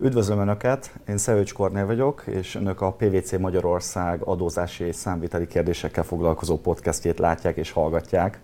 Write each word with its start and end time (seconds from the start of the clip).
Üdvözlöm 0.00 0.38
Önöket, 0.38 0.92
én 1.08 1.18
Szeőcs 1.18 1.52
Kornél 1.52 1.86
vagyok, 1.86 2.22
és 2.26 2.54
Önök 2.54 2.80
a 2.80 2.92
PVC 2.92 3.38
Magyarország 3.38 4.22
adózási 4.22 4.84
és 4.84 4.96
számviteli 4.96 5.46
kérdésekkel 5.46 6.04
foglalkozó 6.04 6.58
podcastjét 6.58 7.18
látják 7.18 7.56
és 7.56 7.70
hallgatják. 7.70 8.40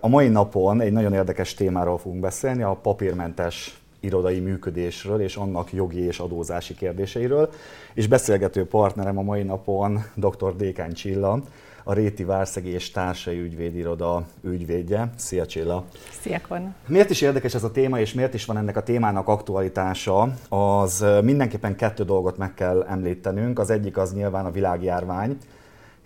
A 0.00 0.08
mai 0.08 0.28
napon 0.28 0.80
egy 0.80 0.92
nagyon 0.92 1.12
érdekes 1.12 1.54
témáról 1.54 1.98
fogunk 1.98 2.20
beszélni, 2.20 2.62
a 2.62 2.78
papírmentes 2.82 3.80
irodai 4.00 4.40
működésről 4.40 5.20
és 5.20 5.36
annak 5.36 5.72
jogi 5.72 6.00
és 6.00 6.18
adózási 6.18 6.74
kérdéseiről. 6.74 7.50
És 7.94 8.06
beszélgető 8.06 8.66
partnerem 8.66 9.18
a 9.18 9.22
mai 9.22 9.42
napon 9.42 10.04
dr. 10.14 10.56
Dékány 10.56 10.92
Csilla, 10.92 11.42
a 11.84 11.92
Réti 11.92 12.24
Várszegi 12.24 12.70
és 12.70 12.90
Társai 12.90 13.38
Ügyvédiroda 13.38 14.26
ügyvédje. 14.42 15.10
Szia 15.16 15.46
Csilla! 15.46 15.84
Szia 16.20 16.40
Korna! 16.48 16.74
Miért 16.86 17.10
is 17.10 17.20
érdekes 17.20 17.54
ez 17.54 17.64
a 17.64 17.70
téma, 17.70 17.98
és 17.98 18.14
miért 18.14 18.34
is 18.34 18.44
van 18.44 18.56
ennek 18.56 18.76
a 18.76 18.82
témának 18.82 19.28
aktualitása? 19.28 20.32
Az 20.48 21.04
mindenképpen 21.22 21.76
kettő 21.76 22.04
dolgot 22.04 22.36
meg 22.36 22.54
kell 22.54 22.82
említenünk. 22.82 23.58
Az 23.58 23.70
egyik 23.70 23.96
az 23.96 24.14
nyilván 24.14 24.44
a 24.44 24.50
világjárvány, 24.50 25.38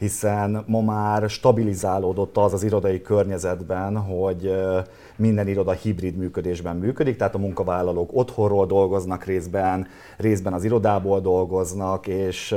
hiszen 0.05 0.65
ma 0.67 0.81
már 0.81 1.29
stabilizálódott 1.29 2.37
az 2.37 2.53
az 2.53 2.63
irodai 2.63 3.01
környezetben, 3.01 3.97
hogy 3.97 4.55
minden 5.17 5.49
iroda 5.49 5.73
hibrid 5.73 6.17
működésben 6.17 6.77
működik, 6.77 7.17
tehát 7.17 7.35
a 7.35 7.39
munkavállalók 7.39 8.11
otthonról 8.13 8.67
dolgoznak 8.67 9.25
részben, 9.25 9.87
részben 10.17 10.53
az 10.53 10.65
irodából 10.65 11.21
dolgoznak, 11.21 12.07
és 12.07 12.55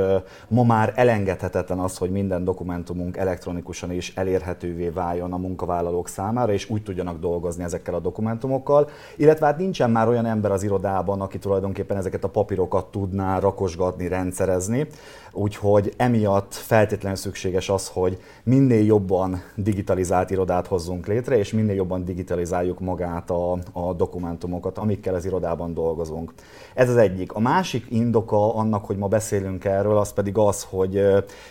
ma 0.47 0.63
már 0.63 0.93
elengedhetetlen 0.95 1.79
az, 1.79 1.97
hogy 1.97 2.09
minden 2.09 2.43
dokumentumunk 2.43 3.17
elektronikusan 3.17 3.91
is 3.91 4.13
elérhetővé 4.15 4.89
váljon 4.89 5.33
a 5.33 5.37
munkavállalók 5.37 6.07
számára, 6.07 6.53
és 6.53 6.69
úgy 6.69 6.83
tudjanak 6.83 7.19
dolgozni 7.19 7.63
ezekkel 7.63 7.93
a 7.93 7.99
dokumentumokkal, 7.99 8.89
illetve 9.15 9.45
hát 9.45 9.57
nincsen 9.57 9.91
már 9.91 10.07
olyan 10.07 10.25
ember 10.25 10.51
az 10.51 10.63
irodában, 10.63 11.21
aki 11.21 11.39
tulajdonképpen 11.39 11.97
ezeket 11.97 12.23
a 12.23 12.29
papírokat 12.29 12.85
tudná 12.85 13.39
rakosgatni, 13.39 14.07
rendszerezni, 14.07 14.87
úgyhogy 15.31 15.93
emiatt 15.97 16.53
feltétlenül 16.53 17.17
szükséges 17.37 17.69
az, 17.69 17.87
hogy 17.87 18.17
minél 18.43 18.85
jobban 18.85 19.41
digitalizált 19.55 20.29
irodát 20.29 20.67
hozzunk 20.67 21.07
létre, 21.07 21.37
és 21.37 21.51
minél 21.51 21.75
jobban 21.75 22.05
digitalizáljuk 22.05 22.79
magát 22.79 23.29
a, 23.29 23.57
a 23.71 23.93
dokumentumokat, 23.93 24.77
amikkel 24.77 25.13
az 25.13 25.25
irodában 25.25 25.73
dolgozunk. 25.73 26.33
Ez 26.73 26.89
az 26.89 26.97
egyik. 26.97 27.33
A 27.33 27.39
másik 27.39 27.85
indoka 27.89 28.55
annak, 28.55 28.85
hogy 28.85 28.97
ma 28.97 29.07
beszélünk 29.07 29.65
erről, 29.65 29.97
az 29.97 30.13
pedig 30.13 30.37
az, 30.37 30.67
hogy 30.69 30.97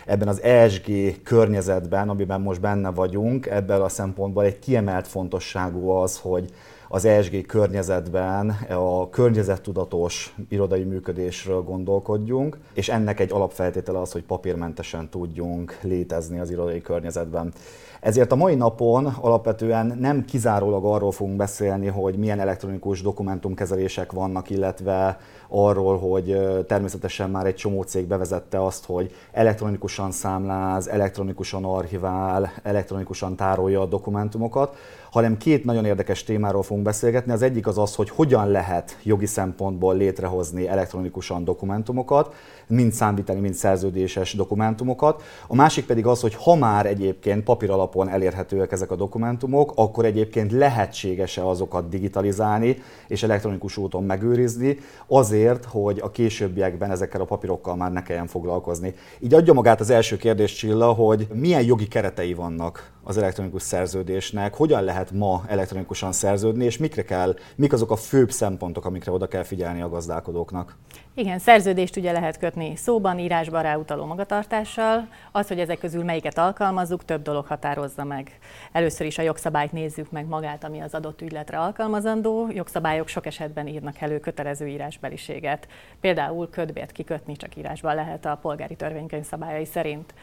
ebben 0.05 0.27
az 0.27 0.41
ESG 0.41 1.21
környezetben, 1.23 2.09
amiben 2.09 2.41
most 2.41 2.61
benne 2.61 2.89
vagyunk, 2.89 3.45
ebből 3.45 3.81
a 3.81 3.89
szempontból 3.89 4.43
egy 4.43 4.59
kiemelt 4.59 5.07
fontosságú 5.07 5.89
az, 5.89 6.19
hogy 6.21 6.49
az 6.89 7.05
ESG 7.05 7.45
környezetben 7.45 8.49
a 8.69 9.09
környezettudatos 9.09 10.35
irodai 10.49 10.83
működésről 10.83 11.61
gondolkodjunk, 11.61 12.57
és 12.73 12.89
ennek 12.89 13.19
egy 13.19 13.31
alapfeltétele 13.31 13.99
az, 13.99 14.11
hogy 14.11 14.23
papírmentesen 14.23 15.09
tudjunk 15.09 15.77
létezni 15.81 16.39
az 16.39 16.51
irodai 16.51 16.81
környezetben. 16.81 17.53
Ezért 17.99 18.31
a 18.31 18.35
mai 18.35 18.55
napon 18.55 19.05
alapvetően 19.05 19.97
nem 19.99 20.25
kizárólag 20.25 20.85
arról 20.85 21.11
fogunk 21.11 21.37
beszélni, 21.37 21.87
hogy 21.87 22.17
milyen 22.17 22.39
elektronikus 22.39 23.01
dokumentumkezelések 23.01 24.11
vannak, 24.11 24.49
illetve 24.49 25.19
arról, 25.47 25.97
hogy 25.97 26.37
természetesen 26.67 27.29
már 27.29 27.45
egy 27.45 27.55
csomó 27.55 27.81
cég 27.81 28.07
bevezette 28.07 28.63
azt, 28.63 28.85
hogy 28.85 29.11
elektronikusan 29.31 30.11
számláz, 30.11 30.87
elektronikusan 30.87 31.65
archivál, 31.65 32.51
elektronikusan 32.63 33.35
tárolja 33.35 33.81
a 33.81 33.85
dokumentumokat, 33.85 34.75
hanem 35.17 35.37
két 35.37 35.63
nagyon 35.63 35.85
érdekes 35.85 36.23
témáról 36.23 36.63
fogunk 36.63 36.85
beszélgetni. 36.85 37.31
Az 37.31 37.41
egyik 37.41 37.67
az 37.67 37.77
az, 37.77 37.95
hogy 37.95 38.09
hogyan 38.09 38.47
lehet 38.47 38.97
jogi 39.03 39.25
szempontból 39.25 39.95
létrehozni 39.95 40.67
elektronikusan 40.67 41.43
dokumentumokat, 41.43 42.33
mind 42.67 42.91
számviteli, 42.91 43.39
mind 43.39 43.53
szerződéses 43.53 44.33
dokumentumokat. 44.33 45.23
A 45.47 45.55
másik 45.55 45.85
pedig 45.85 46.05
az, 46.05 46.21
hogy 46.21 46.35
ha 46.35 46.55
már 46.55 46.85
egyébként 46.85 47.43
papír 47.43 47.69
alapon 47.69 48.09
elérhetőek 48.09 48.71
ezek 48.71 48.91
a 48.91 48.95
dokumentumok, 48.95 49.71
akkor 49.75 50.05
egyébként 50.05 50.51
lehetséges-e 50.51 51.47
azokat 51.47 51.89
digitalizálni 51.89 52.77
és 53.07 53.23
elektronikus 53.23 53.77
úton 53.77 54.03
megőrizni, 54.03 54.77
azért, 55.07 55.65
hogy 55.65 55.99
a 55.99 56.11
későbbiekben 56.11 56.91
ezekkel 56.91 57.21
a 57.21 57.25
papírokkal 57.25 57.75
már 57.75 57.91
ne 57.91 58.03
kelljen 58.03 58.27
foglalkozni. 58.27 58.93
Így 59.19 59.33
adja 59.33 59.53
magát 59.53 59.79
az 59.79 59.89
első 59.89 60.17
kérdés, 60.17 60.53
Csilla, 60.53 60.91
hogy 60.91 61.27
milyen 61.33 61.63
jogi 61.63 61.87
keretei 61.87 62.33
vannak 62.33 62.95
az 63.07 63.17
elektronikus 63.17 63.61
szerződésnek, 63.61 64.55
hogyan 64.55 64.83
lehet 64.83 65.06
ma 65.11 65.43
elektronikusan 65.47 66.11
szerződni, 66.11 66.65
és 66.65 66.77
mikre 66.77 67.03
kell, 67.03 67.35
mik 67.55 67.73
azok 67.73 67.91
a 67.91 67.95
főbb 67.95 68.31
szempontok, 68.31 68.85
amikre 68.85 69.11
oda 69.11 69.27
kell 69.27 69.43
figyelni 69.43 69.81
a 69.81 69.89
gazdálkodóknak? 69.89 70.75
Igen, 71.13 71.39
szerződést 71.39 71.95
ugye 71.95 72.11
lehet 72.11 72.37
kötni 72.37 72.75
szóban, 72.75 73.19
írásban 73.19 73.61
ráutaló 73.61 74.05
magatartással. 74.05 75.07
Az, 75.31 75.47
hogy 75.47 75.59
ezek 75.59 75.79
közül 75.79 76.03
melyiket 76.03 76.37
alkalmazzuk, 76.37 77.05
több 77.05 77.21
dolog 77.21 77.45
határozza 77.45 78.03
meg. 78.03 78.39
Először 78.71 79.05
is 79.05 79.17
a 79.17 79.21
jogszabályt 79.21 79.71
nézzük 79.71 80.11
meg 80.11 80.25
magát, 80.25 80.63
ami 80.63 80.79
az 80.79 80.93
adott 80.93 81.21
ügyletre 81.21 81.59
alkalmazandó. 81.59 82.47
Jogszabályok 82.51 83.07
sok 83.07 83.25
esetben 83.25 83.67
írnak 83.67 84.01
elő 84.01 84.19
kötelező 84.19 84.67
írásbeliséget. 84.67 85.67
Például 86.01 86.49
ködbért 86.49 86.91
kikötni 86.91 87.35
csak 87.35 87.55
írásban 87.55 87.95
lehet 87.95 88.25
a 88.25 88.39
polgári 88.41 88.75
törvénykönyv 88.75 89.25
szabályai 89.25 89.65
szerint. 89.65 90.13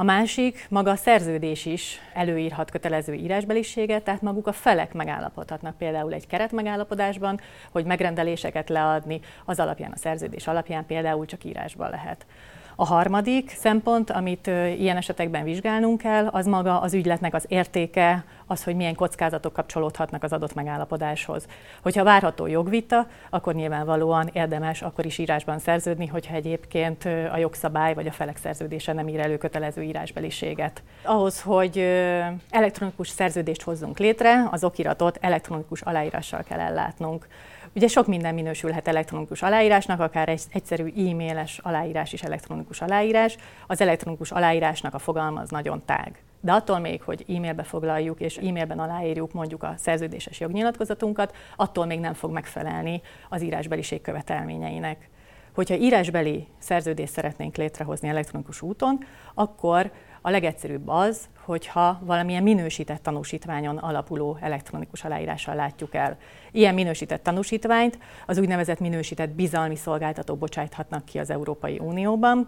A 0.00 0.02
másik, 0.02 0.66
maga 0.70 0.90
a 0.90 0.96
szerződés 0.96 1.66
is 1.66 1.98
előírhat 2.14 2.70
kötelező 2.70 3.12
írásbeliséget, 3.12 4.02
tehát 4.02 4.22
maguk 4.22 4.46
a 4.46 4.52
felek 4.52 4.92
megállapodhatnak 4.92 5.76
például 5.76 6.12
egy 6.12 6.26
keretmegállapodásban, 6.26 7.40
hogy 7.70 7.84
megrendeléseket 7.84 8.68
leadni, 8.68 9.20
az 9.44 9.60
alapján, 9.60 9.92
a 9.92 9.96
szerződés 9.96 10.46
alapján 10.46 10.86
például 10.86 11.26
csak 11.26 11.44
írásban 11.44 11.90
lehet. 11.90 12.26
A 12.80 12.86
harmadik 12.86 13.50
szempont, 13.50 14.10
amit 14.10 14.46
ilyen 14.78 14.96
esetekben 14.96 15.44
vizsgálnunk 15.44 15.98
kell, 16.00 16.26
az 16.26 16.46
maga 16.46 16.80
az 16.80 16.94
ügyletnek 16.94 17.34
az 17.34 17.44
értéke, 17.48 18.24
az, 18.46 18.64
hogy 18.64 18.76
milyen 18.76 18.94
kockázatok 18.94 19.52
kapcsolódhatnak 19.52 20.22
az 20.22 20.32
adott 20.32 20.54
megállapodáshoz. 20.54 21.46
Hogyha 21.82 22.04
várható 22.04 22.46
jogvita, 22.46 23.06
akkor 23.30 23.54
nyilvánvalóan 23.54 24.30
érdemes 24.32 24.82
akkor 24.82 25.06
is 25.06 25.18
írásban 25.18 25.58
szerződni, 25.58 26.06
hogyha 26.06 26.34
egyébként 26.34 27.04
a 27.32 27.36
jogszabály 27.36 27.94
vagy 27.94 28.06
a 28.06 28.12
felek 28.12 28.36
szerződése 28.36 28.92
nem 28.92 29.08
ír 29.08 29.20
elő 29.20 29.36
kötelező 29.38 29.82
írásbeliséget. 29.82 30.82
Ahhoz, 31.02 31.42
hogy 31.42 31.78
elektronikus 32.50 33.08
szerződést 33.08 33.62
hozzunk 33.62 33.98
létre, 33.98 34.48
az 34.50 34.64
okiratot 34.64 35.18
elektronikus 35.20 35.80
aláírással 35.80 36.42
kell 36.42 36.60
ellátnunk. 36.60 37.26
Ugye 37.74 37.88
sok 37.88 38.06
minden 38.06 38.34
minősülhet 38.34 38.88
elektronikus 38.88 39.42
aláírásnak, 39.42 40.00
akár 40.00 40.28
egy 40.28 40.42
egyszerű 40.52 40.92
e-mailes 40.96 41.58
aláírás 41.58 42.12
is 42.12 42.22
elektronikus 42.22 42.80
aláírás. 42.80 43.36
Az 43.66 43.80
elektronikus 43.80 44.30
aláírásnak 44.30 44.94
a 44.94 44.98
fogalma 44.98 45.40
az 45.40 45.50
nagyon 45.50 45.82
tág. 45.84 46.22
De 46.40 46.52
attól 46.52 46.78
még, 46.78 47.02
hogy 47.02 47.24
e-mailbe 47.28 47.62
foglaljuk 47.62 48.20
és 48.20 48.36
e-mailben 48.36 48.78
aláírjuk 48.78 49.32
mondjuk 49.32 49.62
a 49.62 49.74
szerződéses 49.76 50.40
jognyilatkozatunkat, 50.40 51.36
attól 51.56 51.86
még 51.86 52.00
nem 52.00 52.14
fog 52.14 52.30
megfelelni 52.32 53.00
az 53.28 53.42
írásbeliség 53.42 54.00
követelményeinek. 54.00 55.08
Hogyha 55.54 55.74
írásbeli 55.74 56.46
szerződést 56.58 57.12
szeretnénk 57.12 57.56
létrehozni 57.56 58.08
elektronikus 58.08 58.62
úton, 58.62 59.04
akkor 59.34 59.90
a 60.22 60.30
legegyszerűbb 60.30 60.88
az, 60.88 61.28
hogyha 61.48 61.98
valamilyen 62.02 62.42
minősített 62.42 63.02
tanúsítványon 63.02 63.76
alapuló 63.76 64.38
elektronikus 64.40 65.04
aláírással 65.04 65.54
látjuk 65.54 65.94
el. 65.94 66.16
Ilyen 66.50 66.74
minősített 66.74 67.22
tanúsítványt 67.22 67.98
az 68.26 68.38
úgynevezett 68.38 68.80
minősített 68.80 69.30
bizalmi 69.30 69.76
szolgáltató 69.76 70.34
bocsájthatnak 70.34 71.04
ki 71.04 71.18
az 71.18 71.30
Európai 71.30 71.78
Unióban. 71.78 72.46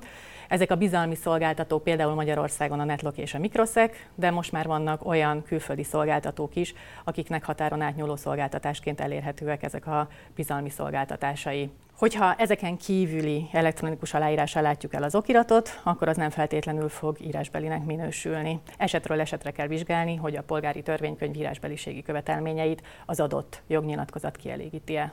Ezek 0.48 0.70
a 0.70 0.76
bizalmi 0.76 1.14
szolgáltatók 1.14 1.82
például 1.82 2.14
Magyarországon 2.14 2.80
a 2.80 2.84
Netlock 2.84 3.18
és 3.18 3.34
a 3.34 3.38
Microsec, 3.38 3.96
de 4.14 4.30
most 4.30 4.52
már 4.52 4.66
vannak 4.66 5.06
olyan 5.06 5.42
külföldi 5.42 5.84
szolgáltatók 5.84 6.56
is, 6.56 6.74
akiknek 7.04 7.44
határon 7.44 7.80
átnyúló 7.80 8.16
szolgáltatásként 8.16 9.00
elérhetőek 9.00 9.62
ezek 9.62 9.86
a 9.86 10.08
bizalmi 10.34 10.70
szolgáltatásai. 10.70 11.70
Hogyha 12.00 12.34
ezeken 12.34 12.76
kívüli 12.76 13.48
elektronikus 13.52 14.14
aláírással 14.14 14.62
látjuk 14.62 14.94
el 14.94 15.02
az 15.02 15.14
okiratot, 15.14 15.80
akkor 15.82 16.08
az 16.08 16.16
nem 16.16 16.30
feltétlenül 16.30 16.88
fog 16.88 17.20
írásbelinek 17.20 17.84
minősülni. 17.84 18.60
Esetről 18.90 19.20
esetre 19.20 19.50
kell 19.50 19.66
vizsgálni, 19.66 20.16
hogy 20.16 20.36
a 20.36 20.42
polgári 20.42 20.82
törvénykönyv 20.82 21.36
írásbeliségi 21.36 22.02
követelményeit 22.02 22.82
az 23.06 23.20
adott 23.20 23.62
jognyilatkozat 23.66 24.36
kielégíti-e. 24.36 25.12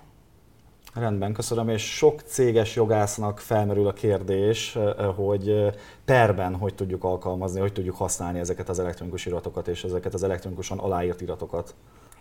Rendben, 0.93 1.33
köszönöm. 1.33 1.69
És 1.69 1.95
sok 1.95 2.21
céges 2.21 2.75
jogásznak 2.75 3.39
felmerül 3.39 3.87
a 3.87 3.93
kérdés, 3.93 4.75
eh, 4.75 5.15
hogy 5.15 5.73
perben 6.05 6.55
hogy 6.55 6.75
tudjuk 6.75 7.03
alkalmazni, 7.03 7.59
hogy 7.59 7.73
tudjuk 7.73 7.95
használni 7.95 8.39
ezeket 8.39 8.69
az 8.69 8.79
elektronikus 8.79 9.25
iratokat 9.25 9.67
és 9.67 9.83
ezeket 9.83 10.13
az 10.13 10.23
elektronikusan 10.23 10.77
aláírt 10.77 11.21
iratokat. 11.21 11.75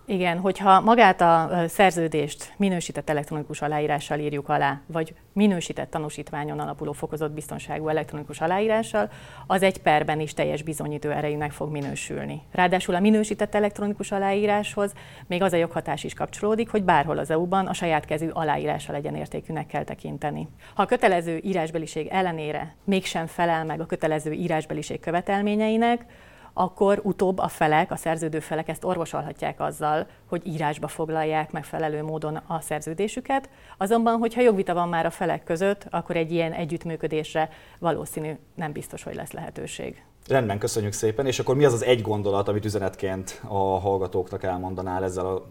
Igen, 0.08 0.38
hogyha 0.38 0.80
magát 0.80 1.20
a 1.20 1.64
szerződést 1.68 2.52
minősített 2.56 3.10
elektronikus 3.10 3.62
aláírással 3.62 4.18
írjuk 4.18 4.48
alá, 4.48 4.80
vagy 4.86 5.14
minősített 5.32 5.90
tanúsítványon 5.90 6.58
alapuló 6.58 6.92
fokozott 6.92 7.32
biztonságú 7.32 7.88
elektronikus 7.88 8.40
aláírással, 8.40 9.10
az 9.46 9.62
egy 9.62 9.78
perben 9.82 10.20
is 10.20 10.34
teljes 10.34 10.62
bizonyító 10.62 11.10
erejűnek 11.10 11.52
fog 11.52 11.70
minősülni. 11.70 12.42
Ráadásul 12.52 12.94
a 12.94 13.00
minősített 13.00 13.54
elektronikus 13.54 14.12
aláíráshoz 14.12 14.92
még 15.26 15.42
az 15.42 15.52
a 15.52 15.56
joghatás 15.56 16.04
is 16.04 16.14
kapcsolódik, 16.14 16.70
hogy 16.70 16.84
bárhol 16.84 17.18
az 17.18 17.30
EU-ban 17.30 17.66
a 17.66 17.72
saját 17.72 18.04
kezű 18.04 18.28
aláírása 18.28 18.92
legyen 18.92 19.14
értékűnek 19.14 19.66
kell 19.66 19.84
tekinteni. 19.84 20.48
Ha 20.74 20.82
a 20.82 20.86
kötelező 20.86 21.40
írásbeliség 21.42 22.06
ellenére 22.06 22.74
mégsem 22.84 23.26
felel 23.26 23.64
meg 23.64 23.80
a 23.80 23.86
kötelező 23.86 24.32
írásbeliség 24.32 25.00
követelményeinek, 25.00 26.04
akkor 26.58 27.00
utóbb 27.02 27.38
a 27.38 27.48
felek, 27.48 27.90
a 27.90 27.96
szerződő 27.96 28.40
felek 28.40 28.68
ezt 28.68 28.84
orvosolhatják 28.84 29.60
azzal, 29.60 30.06
hogy 30.28 30.46
írásba 30.46 30.88
foglalják 30.88 31.52
megfelelő 31.52 32.02
módon 32.02 32.36
a 32.36 32.60
szerződésüket. 32.60 33.48
Azonban, 33.76 34.18
hogyha 34.18 34.40
jogvita 34.40 34.74
van 34.74 34.88
már 34.88 35.06
a 35.06 35.10
felek 35.10 35.44
között, 35.44 35.86
akkor 35.90 36.16
egy 36.16 36.32
ilyen 36.32 36.52
együttműködésre 36.52 37.48
valószínű 37.78 38.32
nem 38.54 38.72
biztos, 38.72 39.02
hogy 39.02 39.14
lesz 39.14 39.32
lehetőség. 39.32 40.04
Rendben, 40.28 40.58
köszönjük 40.58 40.92
szépen. 40.92 41.26
És 41.26 41.38
akkor 41.38 41.56
mi 41.56 41.64
az 41.64 41.72
az 41.72 41.84
egy 41.84 42.00
gondolat, 42.00 42.48
amit 42.48 42.64
üzenetként 42.64 43.42
a 43.48 43.78
hallgatóknak 43.78 44.42
elmondanál 44.42 45.04
ezzel 45.04 45.26
a 45.26 45.46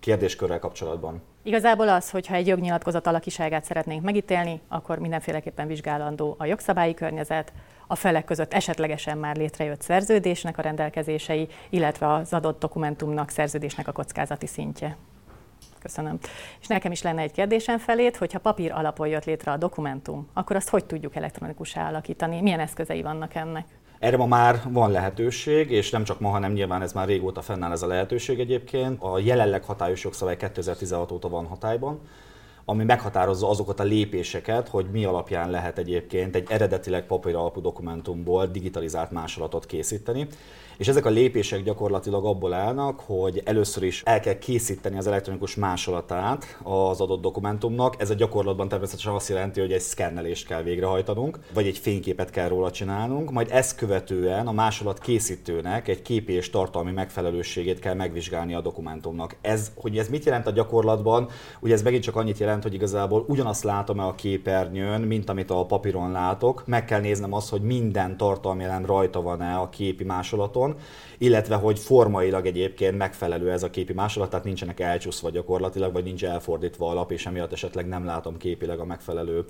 kérdéskörrel 0.00 0.58
kapcsolatban? 0.58 1.22
Igazából 1.42 1.88
az, 1.88 2.10
hogyha 2.10 2.34
egy 2.34 2.46
jognyilatkozat 2.46 3.06
alakiságát 3.06 3.64
szeretnénk 3.64 4.02
megítélni, 4.02 4.60
akkor 4.68 4.98
mindenféleképpen 4.98 5.66
vizsgálandó 5.66 6.34
a 6.38 6.44
jogszabályi 6.44 6.94
környezet, 6.94 7.52
a 7.90 7.94
felek 7.94 8.24
között 8.24 8.52
esetlegesen 8.52 9.18
már 9.18 9.36
létrejött 9.36 9.80
szerződésnek 9.80 10.58
a 10.58 10.62
rendelkezései, 10.62 11.48
illetve 11.70 12.12
az 12.12 12.32
adott 12.32 12.60
dokumentumnak, 12.60 13.30
szerződésnek 13.30 13.88
a 13.88 13.92
kockázati 13.92 14.46
szintje. 14.46 14.96
Köszönöm. 15.82 16.18
És 16.60 16.66
nekem 16.66 16.92
is 16.92 17.02
lenne 17.02 17.22
egy 17.22 17.32
kérdésem 17.32 17.78
felét, 17.78 18.16
hogyha 18.16 18.38
papír 18.38 18.72
alapon 18.72 19.08
jött 19.08 19.24
létre 19.24 19.52
a 19.52 19.56
dokumentum, 19.56 20.28
akkor 20.32 20.56
azt 20.56 20.68
hogy 20.68 20.84
tudjuk 20.84 21.16
elektronikussá 21.16 21.88
alakítani? 21.88 22.40
Milyen 22.40 22.60
eszközei 22.60 23.02
vannak 23.02 23.34
ennek? 23.34 23.66
Erre 23.98 24.16
ma 24.16 24.26
már 24.26 24.60
van 24.68 24.90
lehetőség, 24.90 25.70
és 25.70 25.90
nem 25.90 26.04
csak 26.04 26.20
ma, 26.20 26.28
hanem 26.28 26.52
nyilván 26.52 26.82
ez 26.82 26.92
már 26.92 27.06
régóta 27.06 27.42
fennáll 27.42 27.72
ez 27.72 27.82
a 27.82 27.86
lehetőség 27.86 28.40
egyébként. 28.40 29.02
A 29.02 29.18
jelenleg 29.18 29.64
hatályos 29.64 30.04
jogszabály 30.04 30.36
2016 30.36 31.12
óta 31.12 31.28
van 31.28 31.46
hatályban 31.46 32.00
ami 32.70 32.84
meghatározza 32.84 33.48
azokat 33.48 33.80
a 33.80 33.82
lépéseket, 33.82 34.68
hogy 34.68 34.86
mi 34.92 35.04
alapján 35.04 35.50
lehet 35.50 35.78
egyébként 35.78 36.34
egy 36.34 36.46
eredetileg 36.50 37.06
papír 37.06 37.34
alapú 37.34 37.60
dokumentumból 37.60 38.46
digitalizált 38.46 39.10
másolatot 39.10 39.66
készíteni. 39.66 40.26
És 40.78 40.88
ezek 40.88 41.06
a 41.06 41.10
lépések 41.10 41.62
gyakorlatilag 41.62 42.24
abból 42.24 42.52
állnak, 42.52 43.00
hogy 43.00 43.42
először 43.44 43.82
is 43.82 44.02
el 44.04 44.20
kell 44.20 44.38
készíteni 44.38 44.98
az 44.98 45.06
elektronikus 45.06 45.54
másolatát 45.54 46.58
az 46.62 47.00
adott 47.00 47.20
dokumentumnak. 47.20 47.94
Ez 47.98 48.10
a 48.10 48.14
gyakorlatban 48.14 48.68
természetesen 48.68 49.12
azt 49.12 49.28
jelenti, 49.28 49.60
hogy 49.60 49.72
egy 49.72 49.80
szkennelést 49.80 50.46
kell 50.46 50.62
végrehajtanunk, 50.62 51.38
vagy 51.54 51.66
egy 51.66 51.78
fényképet 51.78 52.30
kell 52.30 52.48
róla 52.48 52.70
csinálnunk, 52.70 53.30
majd 53.30 53.48
ezt 53.50 53.76
követően 53.76 54.46
a 54.46 54.52
másolat 54.52 54.98
készítőnek 54.98 55.88
egy 55.88 56.02
képi 56.02 56.32
és 56.32 56.50
tartalmi 56.50 56.92
megfelelőségét 56.92 57.78
kell 57.78 57.94
megvizsgálni 57.94 58.54
a 58.54 58.60
dokumentumnak. 58.60 59.36
Ez, 59.40 59.70
hogy 59.74 59.98
ez 59.98 60.08
mit 60.08 60.24
jelent 60.24 60.46
a 60.46 60.50
gyakorlatban, 60.50 61.28
ugye 61.60 61.74
ez 61.74 61.82
megint 61.82 62.02
csak 62.02 62.16
annyit 62.16 62.38
jelent, 62.38 62.57
hogy 62.62 62.74
igazából 62.74 63.24
ugyanazt 63.28 63.64
látom-e 63.64 64.04
a 64.04 64.14
képernyőn, 64.14 65.00
mint 65.00 65.30
amit 65.30 65.50
a 65.50 65.66
papíron 65.66 66.12
látok. 66.12 66.62
Meg 66.66 66.84
kell 66.84 67.00
néznem 67.00 67.32
azt, 67.32 67.50
hogy 67.50 67.60
minden 67.60 68.16
tartalmi 68.16 68.62
jelen 68.62 68.82
rajta 68.82 69.22
van-e 69.22 69.56
a 69.56 69.68
képi 69.68 70.04
másolaton, 70.04 70.76
illetve 71.18 71.54
hogy 71.54 71.78
formailag 71.78 72.46
egyébként 72.46 72.96
megfelelő 72.96 73.50
ez 73.50 73.62
a 73.62 73.70
képi 73.70 73.92
másolat, 73.92 74.30
tehát 74.30 74.44
nincsenek 74.44 74.80
elcsúszva 74.80 75.30
gyakorlatilag, 75.30 75.92
vagy 75.92 76.04
nincs 76.04 76.24
elfordítva 76.24 76.90
a 76.90 76.94
lap, 76.94 77.12
és 77.12 77.26
emiatt 77.26 77.52
esetleg 77.52 77.88
nem 77.88 78.04
látom 78.04 78.36
képileg 78.36 78.78
a 78.78 78.84
megfelelő 78.84 79.44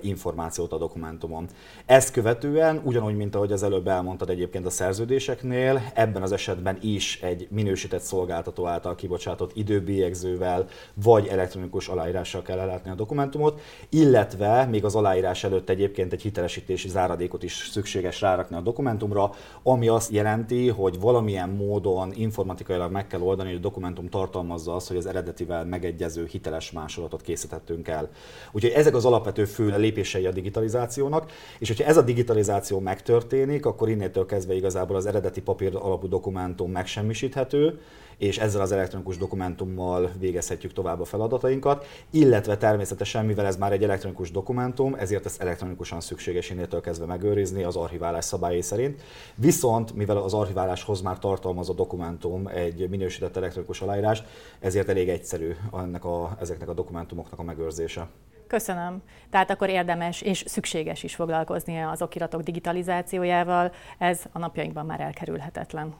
információt 0.00 0.72
a 0.72 0.78
dokumentumon. 0.78 1.46
Ezt 1.86 2.12
követően, 2.12 2.80
ugyanúgy, 2.84 3.16
mint 3.16 3.34
ahogy 3.34 3.52
az 3.52 3.62
előbb 3.62 3.88
elmondtad 3.88 4.30
egyébként 4.30 4.66
a 4.66 4.70
szerződéseknél, 4.70 5.82
ebben 5.94 6.22
az 6.22 6.32
esetben 6.32 6.78
is 6.80 7.20
egy 7.22 7.46
minősített 7.50 8.00
szolgáltató 8.00 8.66
által 8.66 8.94
kibocsátott 8.94 9.50
időbélyegzővel 9.56 10.66
vagy 10.94 11.26
elektronikus 11.26 11.88
aláírással 12.32 12.42
kell 12.42 12.58
ellátni 12.58 12.90
a 12.90 12.94
dokumentumot, 12.94 13.60
illetve 13.88 14.64
még 14.64 14.84
az 14.84 14.94
aláírás 14.94 15.44
előtt 15.44 15.68
egyébként 15.68 16.12
egy 16.12 16.22
hitelesítési 16.22 16.88
záradékot 16.88 17.42
is 17.42 17.68
szükséges 17.72 18.20
rárakni 18.20 18.56
a 18.56 18.60
dokumentumra, 18.60 19.30
ami 19.62 19.88
azt 19.88 20.10
jelenti, 20.10 20.68
hogy 20.68 21.00
valamilyen 21.00 21.48
módon 21.48 22.12
informatikailag 22.14 22.92
meg 22.92 23.06
kell 23.06 23.20
oldani, 23.20 23.48
hogy 23.48 23.58
a 23.58 23.62
dokumentum 23.62 24.08
tartalmazza 24.08 24.74
azt, 24.74 24.88
hogy 24.88 24.96
az 24.96 25.06
eredetivel 25.06 25.64
megegyező 25.64 26.26
hiteles 26.30 26.72
másolatot 26.72 27.22
készítettünk 27.22 27.88
el. 27.88 28.08
Úgyhogy 28.52 28.72
ezek 28.72 28.94
az 28.94 29.04
alapvető 29.04 29.44
fő 29.44 29.74
lépései 29.76 30.26
a 30.26 30.32
digitalizációnak, 30.32 31.32
és 31.58 31.68
hogyha 31.68 31.84
ez 31.84 31.96
a 31.96 32.02
digitalizáció 32.02 32.78
megtörténik, 32.78 33.66
akkor 33.66 33.88
innétől 33.88 34.26
kezdve 34.26 34.54
igazából 34.54 34.96
az 34.96 35.06
eredeti 35.06 35.40
papír 35.40 35.76
alapú 35.76 36.08
dokumentum 36.08 36.70
megsemmisíthető, 36.70 37.80
és 38.22 38.38
ezzel 38.38 38.60
az 38.60 38.72
elektronikus 38.72 39.16
dokumentummal 39.16 40.10
végezhetjük 40.18 40.72
tovább 40.72 41.00
a 41.00 41.04
feladatainkat, 41.04 41.86
illetve 42.10 42.56
természetesen, 42.56 43.24
mivel 43.24 43.46
ez 43.46 43.56
már 43.56 43.72
egy 43.72 43.82
elektronikus 43.82 44.30
dokumentum, 44.30 44.94
ezért 44.94 45.26
ezt 45.26 45.40
elektronikusan 45.40 46.00
szükséges 46.00 46.50
innétől 46.50 46.80
kezdve 46.80 47.06
megőrizni 47.06 47.62
az 47.62 47.76
archiválás 47.76 48.24
szabályai 48.24 48.62
szerint. 48.62 49.02
Viszont, 49.34 49.94
mivel 49.94 50.16
az 50.16 50.34
archiváláshoz 50.34 51.00
már 51.00 51.18
tartalmaz 51.18 51.68
a 51.68 51.72
dokumentum 51.72 52.46
egy 52.46 52.88
minősített 52.88 53.36
elektronikus 53.36 53.80
aláírás, 53.80 54.22
ezért 54.60 54.88
elég 54.88 55.08
egyszerű 55.08 55.54
ennek 55.72 56.04
a, 56.04 56.36
ezeknek 56.40 56.68
a 56.68 56.74
dokumentumoknak 56.74 57.38
a 57.38 57.42
megőrzése. 57.42 58.08
Köszönöm. 58.46 59.02
Tehát 59.30 59.50
akkor 59.50 59.68
érdemes 59.68 60.20
és 60.20 60.44
szükséges 60.46 61.02
is 61.02 61.14
foglalkozni 61.14 61.78
az 61.80 62.02
okiratok 62.02 62.42
digitalizációjával, 62.42 63.72
ez 63.98 64.20
a 64.32 64.38
napjainkban 64.38 64.86
már 64.86 65.00
elkerülhetetlen. 65.00 65.94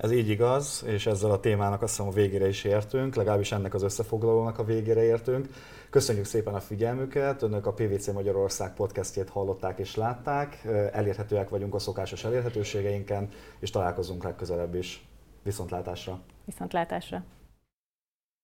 Ez 0.00 0.10
így 0.10 0.28
igaz, 0.28 0.84
és 0.86 1.06
ezzel 1.06 1.30
a 1.30 1.40
témának 1.40 1.82
azt 1.82 1.96
hiszem 1.96 2.10
a 2.10 2.14
végére 2.14 2.48
is 2.48 2.64
értünk, 2.64 3.14
legalábbis 3.14 3.52
ennek 3.52 3.74
az 3.74 3.82
összefoglalónak 3.82 4.58
a 4.58 4.64
végére 4.64 5.02
értünk. 5.02 5.48
Köszönjük 5.90 6.24
szépen 6.24 6.54
a 6.54 6.60
figyelmüket, 6.60 7.42
önök 7.42 7.66
a 7.66 7.72
PVC 7.72 8.06
Magyarország 8.06 8.74
podcastjét 8.74 9.28
hallották 9.28 9.78
és 9.78 9.96
látták, 9.96 10.64
elérhetőek 10.92 11.48
vagyunk 11.48 11.74
a 11.74 11.78
szokásos 11.78 12.24
elérhetőségeinken, 12.24 13.28
és 13.58 13.70
találkozunk 13.70 14.24
legközelebb 14.24 14.74
is. 14.74 15.06
Viszontlátásra! 15.42 16.20
Viszontlátásra! 16.44 17.24